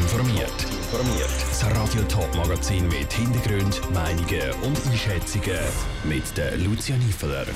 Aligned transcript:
informiert. 0.00 0.50
Informiert. 0.62 1.30
Das 1.48 1.64
Radio 1.76 2.02
Top 2.04 2.34
Magazin 2.34 2.88
mit 2.88 3.12
Hintergrund, 3.12 3.80
Meinungen 3.92 4.52
und 4.62 4.78
Einschätzungen 4.86 5.58
mit 6.04 6.36
der 6.36 6.56
Lucia 6.56 6.96
Niefeler. 6.96 7.46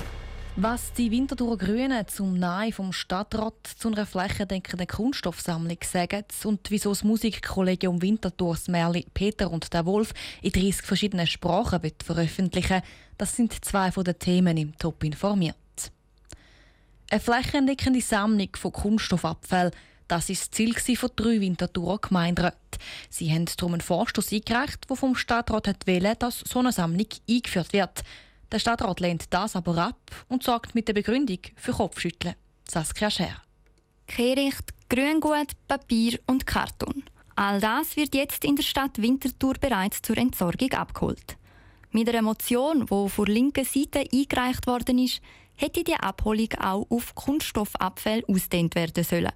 Was 0.57 0.93
die 0.93 1.11
Winterthur 1.11 1.57
Grünen 1.57 2.07
zum 2.09 2.39
Nein 2.39 2.73
vom 2.73 2.93
Stadtrat 2.93 3.55
zu 3.79 3.89
einer 3.89 4.07
flächendeckenden 4.07 4.87
Kunststoffsammlung 4.87 5.79
sagen 5.85 6.25
und 6.45 6.71
wieso 6.71 6.91
das 6.91 7.05
Musikkollegium 7.05 8.03
Winterthurs 8.03 8.69
Merli 8.69 9.07
Peter 9.15 9.51
und 9.51 9.73
der 9.73 9.87
Wolf 9.87 10.13
in 10.43 10.53
30 10.53 10.83
verschiedenen 10.83 11.27
Sprachen 11.27 11.83
wird 11.83 12.03
veröffentlichen, 12.03 12.83
das 13.19 13.37
sind 13.37 13.65
zwei 13.65 13.91
von 13.93 14.05
den 14.05 14.19
Themen 14.19 14.57
im 14.57 14.77
Top 14.79 15.05
informiert. 15.05 15.57
Eine 17.11 17.21
flächendeckende 17.21 18.01
Sammlung 18.01 18.49
von 18.57 18.73
Kunststoffabfällen 18.73 19.73
das 20.09 20.31
ist 20.31 20.43
das 20.43 20.51
Ziel 20.85 20.97
von 20.97 21.11
drei 21.17 21.41
Winterthurer 21.41 21.99
Gemeinderäten. 21.99 22.59
Sie 23.11 23.33
haben 23.33 23.47
darum 23.57 23.75
einen 23.75 23.81
Vorstoß 23.81 24.33
eingereicht, 24.33 24.89
der 24.89 24.97
vom 24.97 25.17
Stadtrat 25.17 25.87
wollte, 25.87 26.17
dass 26.17 26.41
so 26.41 26.61
eine 26.61 26.73
Sammlung 26.73 27.09
eingeführt 27.29 27.73
wird. 27.73 28.03
Der 28.53 28.59
Stadtrat 28.59 29.01
lehnt 29.01 29.27
das 29.31 29.57
aber 29.57 29.77
ab 29.79 30.25
und 30.29 30.43
sorgt 30.43 30.75
mit 30.75 30.87
der 30.89 30.95
Begründung 30.95 31.41
für 31.57 31.73
Kopfschütteln. 31.73 32.35
Saskia 32.69 33.11
Scher. 33.11 33.43
Kehricht, 34.07 34.73
Grüngut, 34.89 35.53
Papier 35.67 36.19
und 36.27 36.47
Karton. 36.47 37.03
All 37.35 37.61
das 37.61 37.97
wird 37.97 38.15
jetzt 38.15 38.45
in 38.45 38.57
der 38.57 38.63
Stadt 38.63 39.03
Winterthur 39.03 39.55
bereits 39.61 40.01
zur 40.01 40.17
Entsorgung 40.17 40.73
abgeholt. 40.73 41.37
Mit 41.91 42.09
einer 42.09 42.23
Motion, 42.23 42.87
die 42.87 43.09
von 43.09 43.27
linker 43.27 43.65
Seite 43.65 44.05
eingereicht 44.13 44.67
worden 44.67 44.99
ist, 44.99 45.21
hätte 45.57 45.83
die 45.83 45.95
Abholung 45.95 46.53
auch 46.61 46.87
auf 46.89 47.15
Kunststoffabfälle 47.15 48.23
ausdehnt 48.29 48.75
werden 48.75 49.05
sollen. 49.05 49.33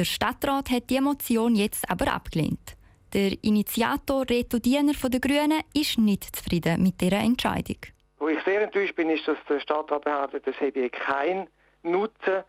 Der 0.00 0.06
Stadtrat 0.06 0.70
hat 0.70 0.88
die 0.88 0.98
Motion 0.98 1.54
jetzt 1.54 1.84
aber 1.90 2.14
abgelehnt. 2.14 2.74
Der 3.12 3.32
Initiator 3.42 4.24
Reto 4.30 4.58
Diener 4.58 4.94
von 4.94 5.10
den 5.10 5.20
Grünen 5.20 5.60
ist 5.74 5.98
nicht 5.98 6.34
zufrieden 6.34 6.82
mit 6.82 7.02
dieser 7.02 7.18
Entscheidung. 7.18 7.76
Wo 8.18 8.28
ich 8.28 8.42
sehr 8.44 8.62
enttäuscht 8.62 8.96
bin, 8.96 9.10
ist, 9.10 9.28
dass 9.28 9.36
der 9.46 9.60
Stadtrat 9.60 10.04
behauptet, 10.04 10.46
es 10.46 10.58
habe 10.58 10.88
keinen 10.88 11.48
Nutzen 11.82 12.44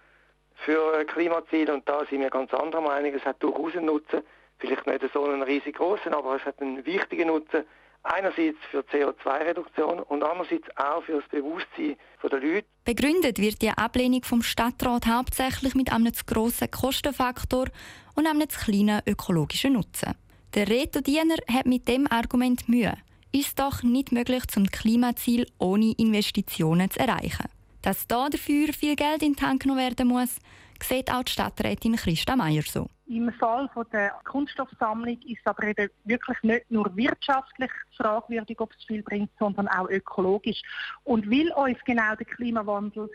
für 0.63 1.03
Klimaziele 1.03 1.73
und 1.73 1.89
da 1.89 2.05
sind 2.05 2.21
wir 2.21 2.29
ganz 2.29 2.53
anderer 2.53 2.79
Meinung. 2.79 3.13
Es 3.13 3.25
hat 3.25 3.43
durchaus 3.43 3.75
einen 3.75 3.87
Nutzen, 3.87 4.21
vielleicht 4.59 4.87
nicht 4.87 5.03
so 5.13 5.25
einen 5.25 5.43
riesig 5.43 5.75
großen, 5.75 6.13
aber 6.13 6.37
es 6.37 6.45
hat 6.45 6.61
einen 6.61 6.85
wichtigen 6.85 7.27
Nutzen 7.27 7.65
Einerseits 8.03 8.57
für 8.71 8.79
CO2-Reduktion 8.79 9.99
und 9.99 10.23
andererseits 10.23 10.67
auch 10.75 11.03
für 11.03 11.21
das 11.21 11.29
Bewusstsein 11.29 11.95
der 12.23 12.39
Leute. 12.39 12.67
Begründet 12.83 13.39
wird 13.39 13.61
die 13.61 13.69
Ablehnung 13.69 14.23
vom 14.23 14.41
Stadtrat 14.41 15.05
hauptsächlich 15.05 15.75
mit 15.75 15.91
einem 15.91 16.13
zu 16.13 16.25
grossen 16.25 16.71
Kostenfaktor 16.71 17.67
und 18.15 18.27
einem 18.27 18.49
zu 18.49 18.59
kleinen 18.59 19.01
ökologischen 19.05 19.73
Nutzen. 19.73 20.15
Der 20.55 20.67
Reto 20.67 20.99
Diener 20.99 21.35
hat 21.51 21.65
mit 21.65 21.87
dem 21.87 22.07
Argument 22.11 22.67
Mühe. 22.67 22.97
Ist 23.31 23.59
doch 23.59 23.83
nicht 23.83 24.11
möglich, 24.11 24.45
zum 24.47 24.65
Klimaziel 24.65 25.45
ohne 25.59 25.93
Investitionen 25.97 26.89
zu 26.89 26.99
erreichen. 26.99 27.45
Dass 27.81 28.07
da 28.07 28.29
dafür 28.29 28.73
viel 28.73 28.95
Geld 28.95 29.21
in 29.21 29.33
den 29.33 29.35
Tank 29.37 29.61
genommen 29.61 29.79
werden 29.79 30.07
muss, 30.07 30.39
sieht 30.83 31.11
auch 31.11 31.23
die 31.23 31.31
Stadträtin 31.31 31.95
Christa 31.95 32.35
Meier 32.35 32.63
so. 32.63 32.89
Im 33.07 33.31
Fall 33.33 33.69
von 33.73 33.85
der 33.91 34.11
Kunststoffsammlung 34.23 35.19
ist 35.25 35.45
aber 35.45 35.63
eben 35.63 35.89
wirklich 36.05 36.37
nicht 36.43 36.71
nur 36.71 36.95
wirtschaftlich 36.95 37.69
fragwürdig, 37.97 38.59
ob 38.61 38.71
es 38.71 38.85
viel 38.85 39.03
bringt, 39.03 39.29
sondern 39.37 39.67
auch 39.67 39.89
ökologisch. 39.89 40.61
Und 41.03 41.29
weil 41.29 41.51
uns 41.51 41.77
genau 41.85 42.15
der 42.15 42.25
Klimawandel 42.25 43.09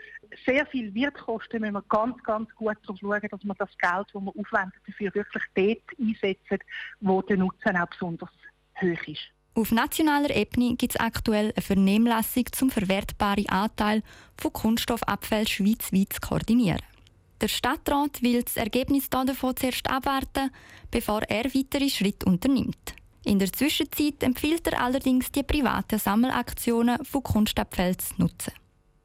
sehr 0.45 0.67
viel 0.67 0.93
wird 0.95 1.15
kosten, 1.15 1.63
müssen 1.63 1.75
wir 1.75 1.85
ganz, 1.89 2.23
ganz 2.25 2.55
gut 2.57 2.77
darauf 2.83 2.99
schauen, 3.01 3.29
dass 3.31 3.45
wir 3.45 3.55
das 3.55 3.79
Geld, 3.79 4.07
das 4.13 4.23
wir 4.23 4.33
aufwenden, 4.37 4.81
dafür 4.87 5.15
wirklich 5.15 5.45
dort 5.55 5.99
einsetzen, 5.99 6.59
wo 7.01 7.23
der 7.23 7.39
Nutzen 7.39 7.77
auch 7.77 7.87
besonders 7.87 8.31
hoch 8.81 9.07
ist. 9.07 9.31
Auf 9.55 9.73
nationaler 9.73 10.37
Ebene 10.37 10.77
gibt 10.77 10.95
es 10.95 11.01
aktuell 11.01 11.55
eine 11.57 11.63
Vernehmlassung 11.63 12.45
zum 12.53 12.69
verwertbaren 12.69 13.49
Anteil 13.49 14.03
von 14.37 14.53
Kunststoffabfällen 14.53 15.47
schweizweit 15.47 16.13
zu 16.13 16.21
koordinieren. 16.21 16.83
Der 17.41 17.49
Stadtrat 17.49 18.23
will 18.23 18.43
das 18.43 18.57
Ergebnis 18.57 19.11
davon 19.11 19.57
zuerst 19.57 19.89
abwarten, 19.91 20.51
bevor 20.91 21.23
er 21.23 21.45
weitere 21.55 21.91
Schritte 21.91 22.27
unternimmt. 22.27 22.95
In 23.25 23.39
der 23.39 23.53
Zwischenzeit 23.53 24.23
empfiehlt 24.23 24.67
er 24.69 24.81
allerdings, 24.81 25.33
die 25.33 25.43
privaten 25.43 25.99
Sammelaktionen 25.99 27.05
von 27.05 27.23
Kunstabfällen 27.23 27.99
zu 27.99 28.15
nutzen. 28.19 28.53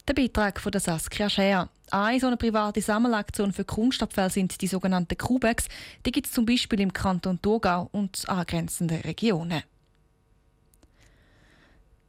Der 0.08 0.14
Beitrag 0.14 0.59
von 0.59 0.72
der 0.72 0.81
Saskia 0.81 1.30
Scher. 1.30 1.70
Eine 1.90 2.20
so 2.20 2.28
eine 2.28 2.38
private 2.38 2.81
Sammelaktion 2.81 3.52
für 3.52 3.66
Kunstabfälle 3.66 4.30
sind 4.30 4.62
die 4.62 4.68
sogenannten 4.68 5.18
Kubex. 5.18 5.68
Die 6.06 6.12
gibt 6.12 6.28
es 6.28 6.34
zum 6.34 6.46
Beispiel 6.46 6.80
im 6.80 6.94
Kanton 6.94 7.41
Thurgau 7.41 7.90
und 7.91 8.30
angrenzenden 8.30 9.02
Regionen. 9.02 9.64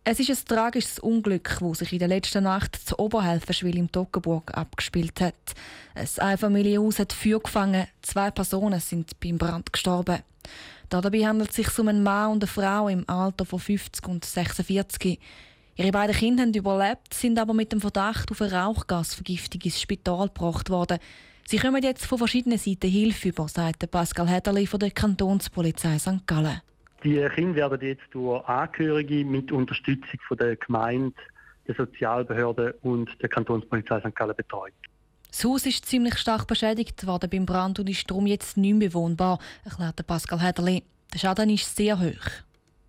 Es 0.04 0.18
ist 0.18 0.30
ein 0.30 0.48
tragisches 0.48 0.98
Unglück, 0.98 1.58
das 1.60 1.78
sich 1.78 1.92
in 1.92 2.00
der 2.00 2.08
letzten 2.08 2.42
Nacht 2.42 2.74
zu 2.74 2.98
Oberhelfenschwil 2.98 3.78
im 3.78 3.92
Toggenburg 3.92 4.52
abgespielt 4.52 5.20
hat. 5.20 5.34
Ein 5.94 6.08
Einfamilienhaus 6.18 6.98
hat 6.98 7.12
Feuer 7.12 7.38
gefangen, 7.38 7.86
zwei 8.02 8.32
Personen 8.32 8.80
sind 8.80 9.20
beim 9.20 9.38
Brand 9.38 9.72
gestorben. 9.72 10.18
Dabei 10.88 11.24
handelt 11.24 11.50
es 11.50 11.56
sich 11.56 11.78
um 11.78 11.86
einen 11.86 12.02
Mann 12.02 12.32
und 12.32 12.42
eine 12.42 12.48
Frau 12.48 12.88
im 12.88 13.08
Alter 13.08 13.46
von 13.46 13.60
50 13.60 14.08
und 14.08 14.24
46. 14.24 15.20
Ihre 15.76 15.92
beiden 15.92 16.16
Kinder 16.16 16.42
haben 16.42 16.52
überlebt, 16.52 17.14
sind 17.14 17.38
aber 17.38 17.54
mit 17.54 17.70
dem 17.70 17.80
Verdacht 17.80 18.32
auf 18.32 18.42
eine 18.42 18.54
Rauchgasvergiftung 18.54 19.60
ins 19.60 19.80
Spital 19.80 20.26
gebracht 20.26 20.68
worden. 20.68 20.98
Sie 21.46 21.58
kommen 21.58 21.82
jetzt 21.82 22.06
von 22.06 22.18
verschiedenen 22.18 22.58
Seiten 22.58 22.90
Hilfe 22.90 23.28
über, 23.28 23.46
sagt 23.46 23.88
Pascal 23.88 24.28
Hederli 24.28 24.66
von 24.66 24.80
der 24.80 24.90
Kantonspolizei 24.90 26.00
St. 26.00 26.26
Gallen. 26.26 26.60
Die 27.04 27.28
Kinder 27.34 27.70
werden 27.70 27.88
jetzt 27.88 28.06
durch 28.12 28.44
Angehörige 28.46 29.24
mit 29.24 29.50
Unterstützung 29.50 30.20
von 30.28 30.36
der 30.36 30.56
Gemeinde, 30.56 31.14
der 31.66 31.74
Sozialbehörde 31.74 32.74
und 32.82 33.10
der 33.20 33.28
Kantonspolizei 33.28 34.00
St. 34.00 34.14
Gallen 34.14 34.36
betreut. 34.36 34.72
Das 35.28 35.44
Haus 35.44 35.66
ist 35.66 35.86
ziemlich 35.86 36.18
stark 36.18 36.46
beschädigt 36.46 37.06
worden 37.06 37.30
beim 37.30 37.46
Brand 37.46 37.80
und 37.80 37.88
ist 37.88 38.08
darum 38.08 38.26
jetzt 38.26 38.56
nicht 38.56 38.74
mehr 38.74 38.88
bewohnbar, 38.88 39.38
erklärte 39.64 40.04
Pascal 40.04 40.40
Hederli. 40.40 40.82
Der 41.12 41.18
Schaden 41.18 41.50
ist 41.50 41.74
sehr 41.74 41.98
hoch. 41.98 42.30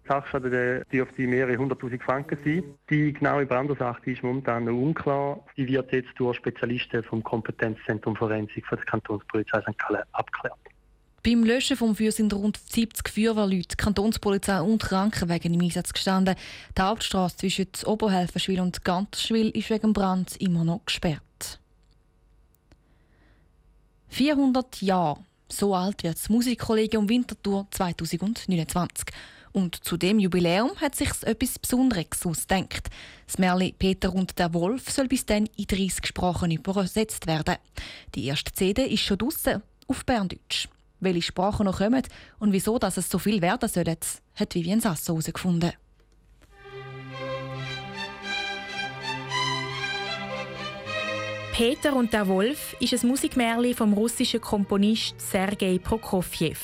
Sachschaden 0.07 0.83
dürfte 0.91 1.21
mehrere 1.27 1.57
hunderttausend 1.57 2.03
Franken 2.03 2.37
sein. 2.43 2.63
Die 2.89 3.13
genaue 3.13 3.45
Brandursache 3.45 4.11
ist 4.11 4.21
momentan 4.21 4.65
noch 4.65 4.73
unklar. 4.73 5.45
Die 5.55 5.67
wird 5.67 5.91
jetzt 5.93 6.11
durch 6.17 6.37
Spezialisten 6.37 7.03
vom 7.03 7.23
Kompetenzzentrum 7.23 8.15
Forensik 8.15 8.67
von 8.67 8.77
der 8.77 8.85
Kantonspolizei 8.85 9.61
St. 9.61 9.79
Gallen 9.79 10.03
abgeklärt. 10.11 10.59
Beim 11.25 11.45
Löschen 11.45 11.77
vom 11.77 11.95
Feuer 11.95 12.11
sind 12.11 12.33
rund 12.33 12.59
70 12.69 13.07
Feuerwehrleute, 13.07 13.77
Kantonspolizei 13.77 14.61
und 14.61 14.83
Krankenwagen 14.83 15.53
im 15.53 15.61
Einsatz 15.61 15.93
gestanden. 15.93 16.35
Die 16.77 16.81
Hauptstraße 16.81 17.37
zwischen 17.37 17.69
Oberhelfenschwil 17.85 18.59
und 18.59 18.83
Ganterschwil 18.83 19.49
ist 19.51 19.69
wegen 19.69 19.93
Brands 19.93 20.35
immer 20.35 20.65
noch 20.65 20.81
gesperrt. 20.85 21.21
400 24.09 24.81
Jahre. 24.81 25.23
So 25.47 25.73
alt 25.73 26.03
wird 26.03 26.15
das 26.15 26.27
Musikkollegium 26.27 27.07
Winterthur 27.07 27.67
2029. 27.71 29.05
Und 29.53 29.81
zu 29.81 29.95
dem 29.95 30.19
Jubiläum 30.19 30.75
hat 30.81 30.95
sich 30.95 31.09
etwas 31.21 31.57
Besonderes 31.57 32.25
ausgedacht. 32.25 32.89
Das 33.27 33.37
Merli 33.37 33.71
Peter 33.71 34.13
und 34.13 34.37
der 34.37 34.53
Wolf 34.53 34.91
soll 34.91 35.07
bis 35.07 35.25
dann 35.25 35.47
in 35.55 35.67
30 35.67 36.05
Sprachen 36.05 36.51
übersetzt 36.51 37.27
werden. 37.27 37.55
Die 38.13 38.25
erste 38.25 38.51
CD 38.51 38.87
ist 38.87 39.03
schon 39.03 39.19
draussen 39.19 39.63
auf 39.87 40.05
Berndeutsch 40.05 40.67
welche 41.03 41.21
Sprachen 41.21 41.65
noch 41.65 41.77
kommen 41.77 42.03
und 42.39 42.51
wieso 42.51 42.79
dass 42.79 42.97
es 42.97 43.09
so 43.09 43.19
viel 43.19 43.41
werden 43.41 43.69
sollen, 43.69 43.97
hat 44.35 44.55
Vivian 44.55 44.81
Sasso 44.81 45.13
herausgefunden. 45.13 45.73
Peter 51.53 51.95
und 51.95 52.11
der 52.13 52.27
Wolf 52.27 52.75
ist 52.79 52.93
ein 52.93 53.07
Musikmärchen 53.07 53.75
vom 53.75 53.93
russischen 53.93 54.41
Komponist 54.41 55.21
Sergei 55.21 55.77
Prokofjew. 55.77 56.57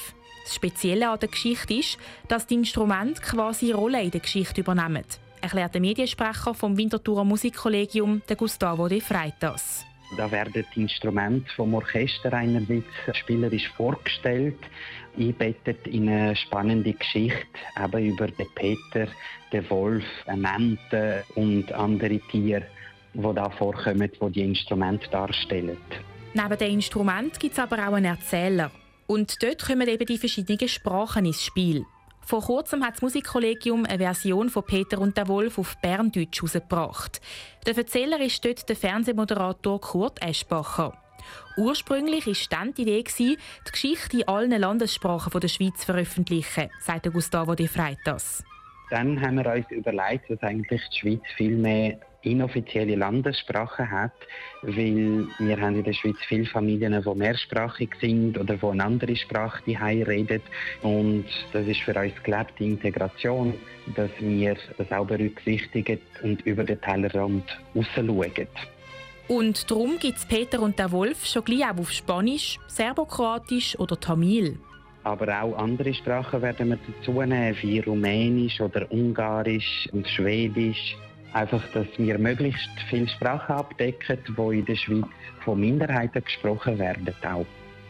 Das 0.44 0.55
Spezielle 0.55 1.09
an 1.09 1.19
der 1.19 1.29
Geschichte 1.29 1.75
ist, 1.75 1.99
dass 2.28 2.47
die 2.47 2.55
Instrumente 2.55 3.22
quasi 3.22 3.72
Rolle 3.72 4.02
in 4.02 4.09
der 4.09 4.22
Geschichte 4.22 4.61
übernehmen, 4.61 5.05
erklärt 5.41 5.75
der 5.75 5.81
Mediensprecher 5.81 6.55
vom 6.55 6.75
Winterthurer 6.75 7.23
Musikkollegium, 7.23 8.23
Gustavo 8.35 8.87
de 8.87 8.99
Freitas. 8.99 9.85
Da 10.17 10.32
werden 10.32 10.66
die 10.76 10.82
Instrumente 10.82 11.50
vom 11.56 11.73
Orchester 11.76 12.34
einerseits 12.34 12.85
spielerisch 13.14 13.70
vorgestellt, 13.78 14.58
einbettet 15.17 15.85
in 15.88 16.09
eine 16.09 16.35
spannende 16.35 16.94
Geschichte 16.94 17.46
eben 17.82 18.06
über 18.06 18.28
den 18.28 18.47
Peter, 18.56 19.08
den 19.52 19.70
Wolf, 19.70 20.06
eine 20.26 20.47
Ente 20.56 21.23
und 21.35 21.72
andere 21.72 22.20
Tiere, 22.32 22.64
die 23.14 23.34
da 23.35 23.50
vorkommen, 23.50 24.09
die 24.22 24.32
die 24.32 24.41
Instrumente 24.41 25.09
darstellen. 25.09 25.78
Neben 26.34 26.58
den 26.58 26.73
Instrumenten 26.73 27.40
gibt 27.40 27.53
es 27.53 27.59
aber 27.59 27.78
auch 27.88 27.94
einen 27.94 28.05
Erzähler. 28.05 28.72
Und 29.08 29.41
dort 29.41 29.66
kommen 29.66 29.88
eben 29.88 30.05
die 30.05 30.17
verschiedenen 30.17 30.67
Sprachen 30.67 31.26
ins 31.26 31.44
Spiel. 31.44 31.85
Vor 32.29 32.43
kurzem 32.43 32.85
hat 32.85 32.93
das 32.93 33.02
Musikkollegium 33.02 33.85
eine 33.85 33.97
Version 33.97 34.52
von 34.52 34.64
Peter 34.64 34.99
und 34.99 35.17
der 35.17 35.28
Wolf 35.28 35.58
auf 35.58 35.76
Berndeutsch 35.81 36.37
herausgebracht. 36.37 37.22
Der 37.66 37.76
Erzähler 37.76 38.22
ist 38.22 38.46
dort 38.46 38.70
der 38.70 38.76
Fernsehmoderator 38.76 39.81
Kurt 39.81 40.22
Eschbacher. 40.22 40.96
Ursprünglich 41.58 42.28
war 42.28 42.35
dann 42.52 42.76
die 42.76 42.84
Idee, 42.84 43.03
die 43.17 43.37
Geschichte 43.72 44.17
in 44.17 44.28
allen 44.28 44.52
Landessprachen 44.52 45.40
der 45.40 45.47
Schweiz 45.47 45.79
zu 45.79 45.87
veröffentlichen, 45.87 46.70
sagt 46.79 47.11
Gustavo 47.11 47.55
de 47.55 47.67
Freitas. 47.67 48.43
Dann 48.90 49.22
haben 49.22 49.36
wir 49.36 49.53
uns 49.53 49.70
überlegt, 49.70 50.30
dass 50.30 50.41
eigentlich 50.41 50.82
die 50.90 51.00
Schweiz 51.00 51.22
viel 51.38 51.56
mehr 51.56 52.00
inoffizielle 52.22 52.96
Landessprachen 52.96 53.90
hat, 53.90 54.12
weil 54.62 55.28
wir 55.38 55.62
haben 55.62 55.76
in 55.76 55.84
der 55.84 55.94
Schweiz 55.94 56.18
viele 56.28 56.46
Familien, 56.46 57.02
die 57.02 57.16
mehrsprachig 57.16 57.96
sind 58.02 58.38
oder 58.38 58.58
die 58.58 58.66
eine 58.66 58.84
andere 58.84 59.16
Sprache 59.16 59.62
die 59.66 59.78
reden 59.78 60.41
und 60.82 61.26
das 61.53 61.66
ist 61.66 61.80
für 61.82 61.97
uns 61.97 62.14
gelebte 62.24 62.64
Integration, 62.64 63.53
dass 63.96 64.09
wir 64.20 64.58
das 64.78 64.91
auch 64.91 65.06
berücksichtigen 65.06 66.00
und 66.22 66.41
über 66.46 66.64
den 66.64 66.82
Tellerrand 66.82 67.46
rausschauen. 67.74 68.47
Und 69.30 69.70
darum 69.70 70.00
gibt 70.00 70.18
es 70.18 70.26
Peter 70.26 70.59
und 70.59 70.80
der 70.80 70.91
Wolf 70.91 71.26
schon 71.26 71.46
gleich 71.46 71.64
auch 71.64 71.78
auf 71.78 71.91
Spanisch, 71.91 72.59
Serbokroatisch 72.68 73.78
oder 73.80 73.97
Tamil. 73.97 74.58
Aber 75.03 75.41
auch 75.41 75.57
andere 75.57 75.93
Sprachen 75.93 76.41
werden 76.41 76.69
wir 76.69 76.78
dazu 76.78 77.11
nehmen, 77.22 77.55
wie 77.61 77.79
Rumänisch 77.79 78.59
oder 78.59 78.91
Ungarisch 78.91 79.87
und 79.91 80.07
Schwedisch. 80.07 80.96
Einfach, 81.34 81.63
dass 81.73 81.87
wir 81.97 82.17
möglichst 82.17 82.69
viele 82.90 83.07
Sprachen 83.07 83.55
abdecken, 83.55 84.17
die 84.28 84.59
in 84.59 84.66
der 84.66 84.75
Schweiz 84.75 85.05
von 85.46 85.59
Minderheiten 85.59 86.23
gesprochen 86.23 86.79
werden. 86.79 87.13
Auch. 87.23 87.46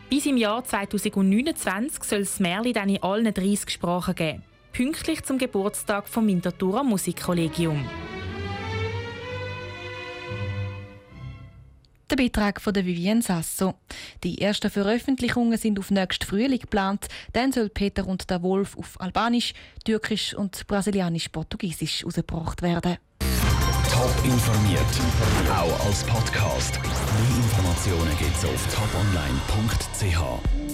Bis 0.09 0.25
im 0.25 0.37
Jahr 0.37 0.63
2029 0.63 2.03
soll 2.03 2.21
es 2.21 2.39
Märli 2.39 2.73
dann 2.73 2.89
in 2.89 3.01
allen 3.01 3.33
30 3.33 3.69
Sprachen 3.69 4.15
geben. 4.15 4.43
Pünktlich 4.73 5.23
zum 5.23 5.37
Geburtstag 5.37 6.07
vom 6.07 6.27
Winterthurer 6.27 6.83
Musikkollegium. 6.83 7.85
Beitrag 12.19 12.59
von 12.59 12.73
der 12.73 12.85
Vivienne 12.85 13.21
Sasso. 13.21 13.75
Die 14.25 14.41
ersten 14.41 14.69
Veröffentlichungen 14.69 15.57
sind 15.57 15.79
auf 15.79 15.89
nächsten 15.89 16.25
Frühling 16.25 16.59
geplant. 16.59 17.07
Dann 17.31 17.53
soll 17.53 17.69
Peter 17.69 18.05
und 18.05 18.29
der 18.29 18.43
Wolf 18.43 18.77
auf 18.77 18.99
Albanisch, 18.99 19.53
Türkisch 19.85 20.33
und 20.33 20.67
Brasilianisch-Portugiesisch 20.67 22.01
herausgebracht 22.01 22.61
werden. 22.61 22.97
Top 23.89 24.13
informiert, 24.25 24.81
auch 25.49 25.85
als 25.85 26.03
Podcast. 26.03 26.77
Mehr 26.83 27.37
Informationen 27.37 28.17
gibt 28.17 28.35
es 28.35 28.43
auf 28.43 28.67
toponline.ch. 28.75 30.68